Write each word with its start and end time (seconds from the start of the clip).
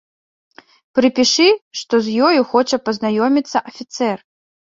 Прыпішы, 0.99 1.45
што 1.81 1.93
з 2.07 2.15
ёю 2.29 2.39
хоча 2.55 2.81
пазнаёміцца 2.89 3.57
афіцэр. 3.71 4.17